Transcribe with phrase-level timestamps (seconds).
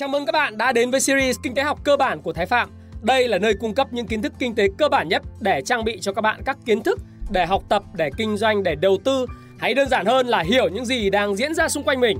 [0.00, 2.46] Chào mừng các bạn đã đến với series Kinh tế học cơ bản của Thái
[2.46, 2.70] Phạm.
[3.02, 5.84] Đây là nơi cung cấp những kiến thức kinh tế cơ bản nhất để trang
[5.84, 6.98] bị cho các bạn các kiến thức
[7.30, 9.26] để học tập, để kinh doanh, để đầu tư,
[9.58, 12.18] hay đơn giản hơn là hiểu những gì đang diễn ra xung quanh mình.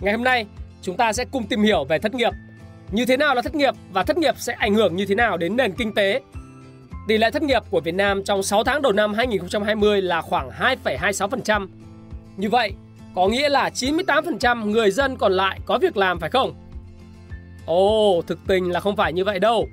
[0.00, 0.46] Ngày hôm nay,
[0.82, 2.32] chúng ta sẽ cùng tìm hiểu về thất nghiệp.
[2.90, 5.36] Như thế nào là thất nghiệp và thất nghiệp sẽ ảnh hưởng như thế nào
[5.36, 6.20] đến nền kinh tế?
[7.08, 10.50] Tỷ lệ thất nghiệp của Việt Nam trong 6 tháng đầu năm 2020 là khoảng
[10.50, 11.68] 2,26%.
[12.36, 12.72] Như vậy,
[13.14, 16.65] có nghĩa là 98% người dân còn lại có việc làm phải không?
[17.66, 19.68] Ồ, thực tình là không phải như vậy đâu.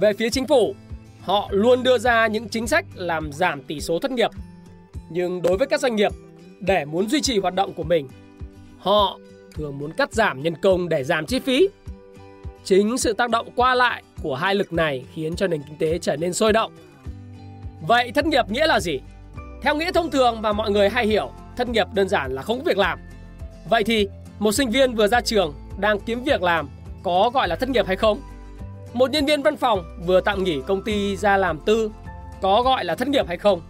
[0.00, 0.74] Về phía chính phủ,
[1.20, 4.30] họ luôn đưa ra những chính sách làm giảm tỷ số thất nghiệp.
[5.10, 6.12] Nhưng đối với các doanh nghiệp,
[6.60, 8.08] để muốn duy trì hoạt động của mình,
[8.78, 9.18] họ
[9.54, 11.68] thường muốn cắt giảm nhân công để giảm chi phí.
[12.64, 15.98] Chính sự tác động qua lại của hai lực này khiến cho nền kinh tế
[15.98, 16.72] trở nên sôi động.
[17.88, 19.00] Vậy thất nghiệp nghĩa là gì?
[19.62, 22.58] Theo nghĩa thông thường mà mọi người hay hiểu, thất nghiệp đơn giản là không
[22.58, 22.98] có việc làm.
[23.70, 24.08] Vậy thì
[24.38, 26.68] một sinh viên vừa ra trường đang kiếm việc làm
[27.02, 28.20] có gọi là thất nghiệp hay không?
[28.92, 31.90] Một nhân viên văn phòng vừa tạm nghỉ công ty ra làm tư
[32.42, 33.60] có gọi là thất nghiệp hay không?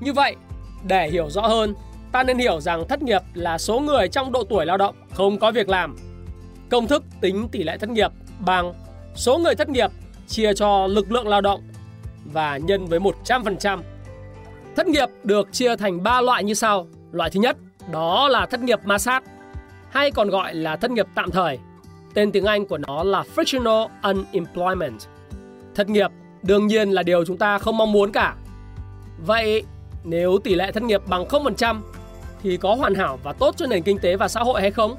[0.00, 0.36] Như vậy,
[0.86, 1.74] để hiểu rõ hơn,
[2.12, 5.38] ta nên hiểu rằng thất nghiệp là số người trong độ tuổi lao động không
[5.38, 5.96] có việc làm.
[6.70, 8.74] Công thức tính tỷ lệ thất nghiệp bằng
[9.14, 9.90] số người thất nghiệp
[10.28, 11.60] chia cho lực lượng lao động
[12.24, 13.78] và nhân với 100%.
[14.76, 16.86] Thất nghiệp được chia thành 3 loại như sau.
[17.12, 17.56] Loại thứ nhất
[17.92, 19.24] đó là thất nghiệp ma sát
[19.90, 21.58] hay còn gọi là thất nghiệp tạm thời.
[22.14, 24.98] Tên tiếng Anh của nó là frictional unemployment.
[25.74, 26.10] Thất nghiệp
[26.42, 28.34] đương nhiên là điều chúng ta không mong muốn cả.
[29.26, 29.62] Vậy,
[30.04, 31.80] nếu tỷ lệ thất nghiệp bằng 0%
[32.42, 34.96] thì có hoàn hảo và tốt cho nền kinh tế và xã hội hay không?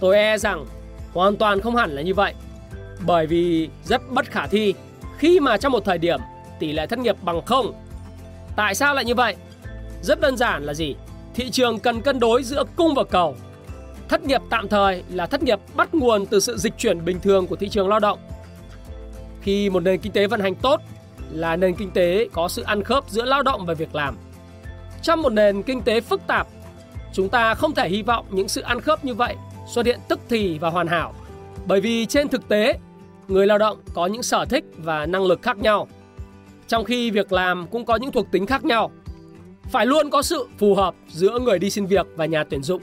[0.00, 0.66] Tôi e rằng
[1.12, 2.34] hoàn toàn không hẳn là như vậy.
[3.06, 4.74] Bởi vì rất bất khả thi
[5.18, 6.20] khi mà trong một thời điểm
[6.58, 7.72] tỷ lệ thất nghiệp bằng 0.
[8.56, 9.36] Tại sao lại như vậy?
[10.02, 10.94] Rất đơn giản là gì?
[11.34, 13.36] Thị trường cần cân đối giữa cung và cầu
[14.12, 17.46] Thất nghiệp tạm thời là thất nghiệp bắt nguồn từ sự dịch chuyển bình thường
[17.46, 18.18] của thị trường lao động.
[19.40, 20.80] Khi một nền kinh tế vận hành tốt
[21.30, 24.16] là nền kinh tế có sự ăn khớp giữa lao động và việc làm.
[25.02, 26.46] Trong một nền kinh tế phức tạp,
[27.12, 29.34] chúng ta không thể hy vọng những sự ăn khớp như vậy
[29.68, 31.14] xuất hiện tức thì và hoàn hảo.
[31.66, 32.78] Bởi vì trên thực tế,
[33.28, 35.88] người lao động có những sở thích và năng lực khác nhau.
[36.68, 38.90] Trong khi việc làm cũng có những thuộc tính khác nhau.
[39.70, 42.82] Phải luôn có sự phù hợp giữa người đi xin việc và nhà tuyển dụng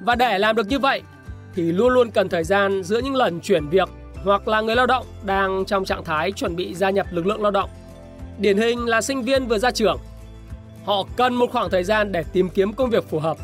[0.00, 1.02] và để làm được như vậy,
[1.54, 3.88] thì luôn luôn cần thời gian giữa những lần chuyển việc
[4.24, 7.42] hoặc là người lao động đang trong trạng thái chuẩn bị gia nhập lực lượng
[7.42, 7.70] lao động.
[8.38, 9.98] Điển hình là sinh viên vừa ra trường.
[10.84, 13.36] Họ cần một khoảng thời gian để tìm kiếm công việc phù hợp.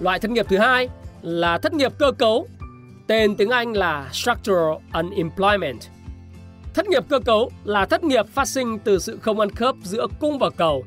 [0.00, 0.88] Loại thất nghiệp thứ hai
[1.22, 2.46] là thất nghiệp cơ cấu.
[3.06, 5.78] Tên tiếng Anh là Structural Unemployment.
[6.74, 10.06] Thất nghiệp cơ cấu là thất nghiệp phát sinh từ sự không ăn khớp giữa
[10.20, 10.84] cung và cầu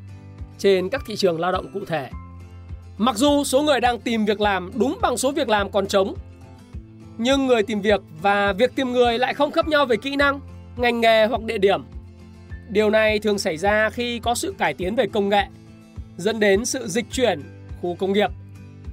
[0.58, 2.10] trên các thị trường lao động cụ thể
[2.98, 6.14] Mặc dù số người đang tìm việc làm đúng bằng số việc làm còn trống,
[7.18, 10.40] nhưng người tìm việc và việc tìm người lại không khớp nhau về kỹ năng,
[10.78, 11.84] ngành nghề hoặc địa điểm.
[12.70, 15.44] Điều này thường xảy ra khi có sự cải tiến về công nghệ,
[16.18, 17.42] dẫn đến sự dịch chuyển
[17.81, 18.30] khu công nghiệp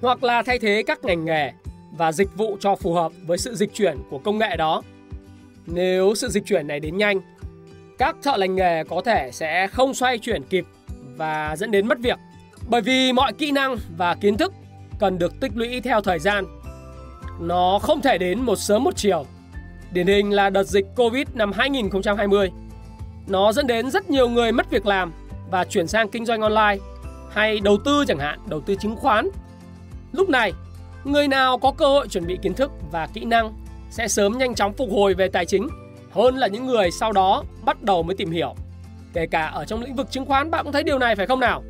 [0.03, 1.53] hoặc là thay thế các ngành nghề
[1.93, 4.83] và dịch vụ cho phù hợp với sự dịch chuyển của công nghệ đó.
[5.67, 7.21] Nếu sự dịch chuyển này đến nhanh,
[7.99, 10.65] các thợ lành nghề có thể sẽ không xoay chuyển kịp
[11.17, 12.19] và dẫn đến mất việc.
[12.71, 14.53] Bởi vì mọi kỹ năng và kiến thức
[14.99, 16.45] cần được tích lũy theo thời gian.
[17.41, 19.25] Nó không thể đến một sớm một chiều.
[19.93, 22.51] Điển hình là đợt dịch Covid năm 2020.
[23.27, 25.13] Nó dẫn đến rất nhiều người mất việc làm
[25.51, 26.77] và chuyển sang kinh doanh online
[27.31, 29.29] hay đầu tư chẳng hạn, đầu tư chứng khoán.
[30.13, 30.53] Lúc này,
[31.05, 33.53] người nào có cơ hội chuẩn bị kiến thức và kỹ năng
[33.91, 35.69] sẽ sớm nhanh chóng phục hồi về tài chính
[36.13, 38.55] hơn là những người sau đó bắt đầu mới tìm hiểu.
[39.13, 41.41] Kể cả ở trong lĩnh vực chứng khoán bạn cũng thấy điều này phải không
[41.41, 41.63] nào?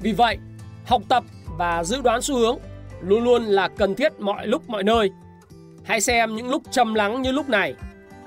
[0.00, 0.38] Vì vậy,
[0.86, 2.58] học tập và dự đoán xu hướng
[3.00, 5.10] luôn luôn là cần thiết mọi lúc mọi nơi.
[5.84, 7.74] Hãy xem những lúc trầm lắng như lúc này,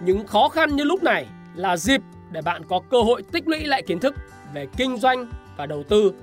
[0.01, 1.25] những khó khăn như lúc này
[1.55, 2.01] là dịp
[2.31, 4.15] để bạn có cơ hội tích lũy lại kiến thức
[4.53, 6.13] về kinh doanh và đầu tư.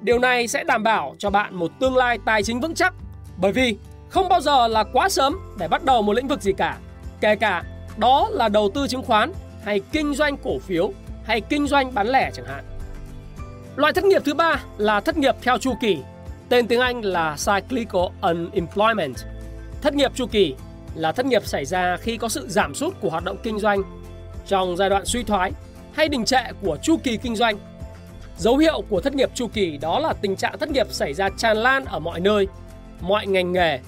[0.00, 2.94] Điều này sẽ đảm bảo cho bạn một tương lai tài chính vững chắc
[3.36, 3.76] bởi vì
[4.08, 6.78] không bao giờ là quá sớm để bắt đầu một lĩnh vực gì cả.
[7.20, 7.62] Kể cả
[7.96, 9.32] đó là đầu tư chứng khoán
[9.64, 10.92] hay kinh doanh cổ phiếu
[11.24, 12.64] hay kinh doanh bán lẻ chẳng hạn.
[13.76, 15.98] Loại thất nghiệp thứ ba là thất nghiệp theo chu kỳ,
[16.48, 19.16] tên tiếng Anh là cyclical unemployment.
[19.82, 20.54] Thất nghiệp chu kỳ
[20.94, 23.82] là thất nghiệp xảy ra khi có sự giảm sút của hoạt động kinh doanh
[24.46, 25.52] trong giai đoạn suy thoái
[25.92, 27.58] hay đình trệ của chu kỳ kinh doanh.
[28.38, 31.28] Dấu hiệu của thất nghiệp chu kỳ đó là tình trạng thất nghiệp xảy ra
[31.36, 32.46] tràn lan ở mọi nơi,
[33.00, 33.78] mọi ngành nghề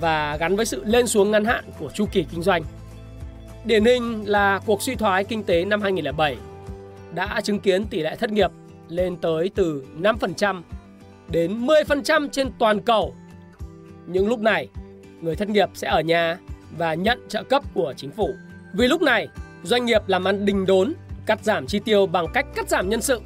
[0.00, 2.62] và gắn với sự lên xuống ngắn hạn của chu kỳ kinh doanh.
[3.64, 6.36] Điển hình là cuộc suy thoái kinh tế năm 2007
[7.14, 8.50] đã chứng kiến tỷ lệ thất nghiệp
[8.90, 10.62] lên tới từ 5%
[11.28, 13.14] đến 10% trên toàn cầu.
[14.06, 14.68] Những lúc này,
[15.20, 16.38] người thất nghiệp sẽ ở nhà
[16.78, 18.30] và nhận trợ cấp của chính phủ.
[18.74, 19.28] Vì lúc này,
[19.62, 20.92] doanh nghiệp làm ăn đình đốn,
[21.26, 23.20] cắt giảm chi tiêu bằng cách cắt giảm nhân sự.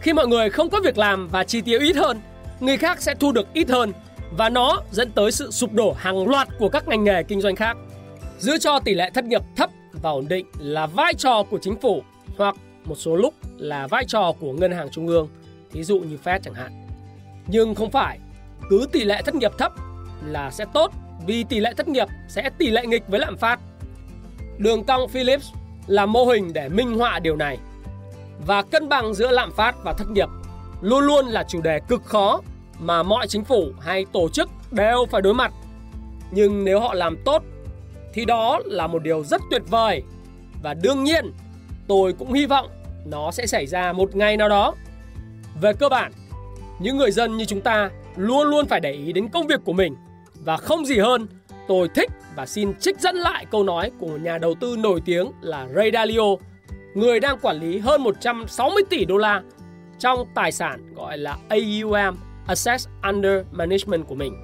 [0.00, 2.20] Khi mọi người không có việc làm và chi tiêu ít hơn,
[2.60, 3.92] người khác sẽ thu được ít hơn
[4.36, 7.56] và nó dẫn tới sự sụp đổ hàng loạt của các ngành nghề kinh doanh
[7.56, 7.76] khác.
[8.38, 9.70] Giữ cho tỷ lệ thất nghiệp thấp
[10.02, 12.02] và ổn định là vai trò của chính phủ
[12.36, 15.28] hoặc một số lúc là vai trò của ngân hàng trung ương,
[15.72, 16.86] ví dụ như Fed chẳng hạn.
[17.46, 18.18] Nhưng không phải
[18.70, 19.72] cứ tỷ lệ thất nghiệp thấp
[20.26, 20.92] là sẽ tốt
[21.26, 23.60] vì tỷ lệ thất nghiệp sẽ tỷ lệ nghịch với lạm phát.
[24.58, 25.48] Đường cong Phillips
[25.86, 27.58] là mô hình để minh họa điều này.
[28.46, 30.28] Và cân bằng giữa lạm phát và thất nghiệp
[30.80, 32.40] luôn luôn là chủ đề cực khó
[32.78, 35.52] mà mọi chính phủ hay tổ chức đều phải đối mặt.
[36.30, 37.42] Nhưng nếu họ làm tốt
[38.14, 40.02] thì đó là một điều rất tuyệt vời
[40.62, 41.32] và đương nhiên
[41.88, 42.68] tôi cũng hy vọng
[43.04, 44.74] nó sẽ xảy ra một ngày nào đó.
[45.60, 46.12] Về cơ bản,
[46.78, 49.72] những người dân như chúng ta luôn luôn phải để ý đến công việc của
[49.72, 49.96] mình
[50.34, 51.26] và không gì hơn
[51.68, 55.00] tôi thích và xin trích dẫn lại câu nói của một nhà đầu tư nổi
[55.04, 56.36] tiếng là Ray Dalio,
[56.94, 59.42] người đang quản lý hơn 160 tỷ đô la
[59.98, 62.16] trong tài sản gọi là AUM,
[62.46, 64.36] Assets Under Management của mình.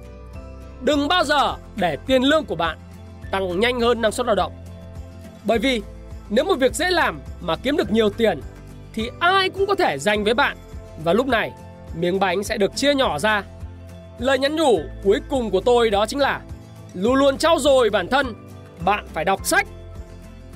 [0.81, 2.77] Đừng bao giờ để tiền lương của bạn
[3.31, 4.51] tăng nhanh hơn năng suất lao động.
[5.43, 5.81] Bởi vì
[6.29, 8.41] nếu một việc dễ làm mà kiếm được nhiều tiền
[8.93, 10.57] thì ai cũng có thể giành với bạn
[11.03, 11.51] và lúc này
[11.95, 13.43] miếng bánh sẽ được chia nhỏ ra.
[14.19, 16.41] Lời nhắn nhủ cuối cùng của tôi đó chính là
[16.93, 18.33] luôn luôn trau dồi bản thân,
[18.85, 19.67] bạn phải đọc sách.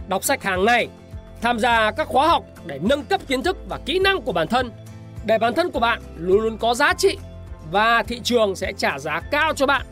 [0.07, 0.87] Đọc sách hàng ngày,
[1.41, 4.47] tham gia các khóa học để nâng cấp kiến thức và kỹ năng của bản
[4.47, 4.71] thân
[5.25, 7.17] để bản thân của bạn luôn luôn có giá trị
[7.71, 9.85] và thị trường sẽ trả giá cao cho bạn.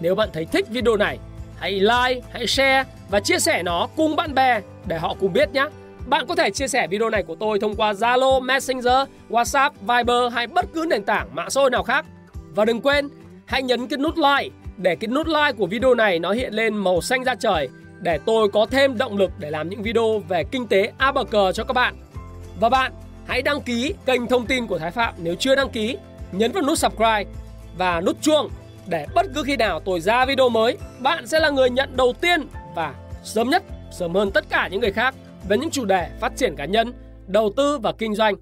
[0.00, 1.18] Nếu bạn thấy thích video này,
[1.58, 5.52] hãy like, hãy share và chia sẻ nó cùng bạn bè để họ cùng biết
[5.52, 5.66] nhé.
[6.06, 10.32] Bạn có thể chia sẻ video này của tôi thông qua Zalo, Messenger, WhatsApp, Viber
[10.32, 12.06] hay bất cứ nền tảng mạng xã hội nào khác.
[12.54, 13.08] Và đừng quên,
[13.46, 16.76] hãy nhấn cái nút like để cái nút like của video này nó hiện lên
[16.76, 17.68] màu xanh da trời
[18.00, 21.24] để tôi có thêm động lực để làm những video về kinh tế a bờ
[21.24, 21.94] cờ cho các bạn.
[22.60, 22.92] Và bạn
[23.26, 25.96] hãy đăng ký kênh thông tin của Thái Phạm nếu chưa đăng ký,
[26.32, 27.24] nhấn vào nút subscribe
[27.78, 28.50] và nút chuông
[28.88, 32.12] để bất cứ khi nào tôi ra video mới, bạn sẽ là người nhận đầu
[32.20, 32.40] tiên
[32.74, 35.14] và sớm nhất, sớm hơn tất cả những người khác
[35.48, 36.92] về những chủ đề phát triển cá nhân,
[37.26, 38.34] đầu tư và kinh doanh.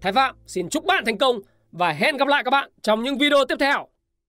[0.00, 1.38] Thái Phạm xin chúc bạn thành công
[1.72, 3.88] và hẹn gặp lại các bạn trong những video tiếp theo.